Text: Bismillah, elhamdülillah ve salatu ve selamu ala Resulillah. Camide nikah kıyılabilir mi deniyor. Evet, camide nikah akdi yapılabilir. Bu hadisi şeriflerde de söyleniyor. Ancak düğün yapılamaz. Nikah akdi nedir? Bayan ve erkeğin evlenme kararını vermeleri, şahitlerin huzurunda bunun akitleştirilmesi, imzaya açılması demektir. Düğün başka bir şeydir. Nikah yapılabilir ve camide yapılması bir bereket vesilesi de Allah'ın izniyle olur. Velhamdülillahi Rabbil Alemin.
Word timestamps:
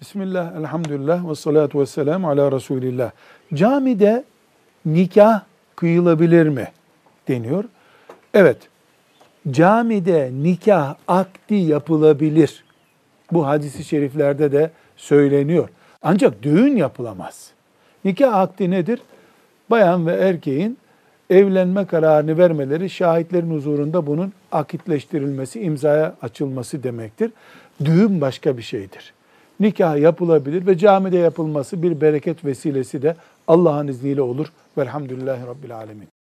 Bismillah, 0.00 0.56
elhamdülillah 0.56 1.30
ve 1.30 1.34
salatu 1.34 1.80
ve 1.80 1.86
selamu 1.86 2.28
ala 2.28 2.52
Resulillah. 2.52 3.10
Camide 3.54 4.24
nikah 4.86 5.42
kıyılabilir 5.76 6.48
mi 6.48 6.68
deniyor. 7.28 7.64
Evet, 8.34 8.56
camide 9.50 10.30
nikah 10.42 10.94
akdi 11.08 11.54
yapılabilir. 11.54 12.64
Bu 13.32 13.46
hadisi 13.46 13.84
şeriflerde 13.84 14.52
de 14.52 14.70
söyleniyor. 14.96 15.68
Ancak 16.02 16.42
düğün 16.42 16.76
yapılamaz. 16.76 17.50
Nikah 18.04 18.34
akdi 18.34 18.70
nedir? 18.70 19.00
Bayan 19.70 20.06
ve 20.06 20.12
erkeğin 20.12 20.78
evlenme 21.30 21.86
kararını 21.86 22.38
vermeleri, 22.38 22.90
şahitlerin 22.90 23.50
huzurunda 23.50 24.06
bunun 24.06 24.32
akitleştirilmesi, 24.52 25.60
imzaya 25.60 26.14
açılması 26.22 26.82
demektir. 26.82 27.32
Düğün 27.84 28.20
başka 28.20 28.56
bir 28.56 28.62
şeydir. 28.62 29.17
Nikah 29.60 29.98
yapılabilir 29.98 30.66
ve 30.66 30.78
camide 30.78 31.18
yapılması 31.18 31.82
bir 31.82 32.00
bereket 32.00 32.44
vesilesi 32.44 33.02
de 33.02 33.16
Allah'ın 33.48 33.88
izniyle 33.88 34.22
olur. 34.22 34.46
Velhamdülillahi 34.78 35.46
Rabbil 35.46 35.76
Alemin. 35.76 36.17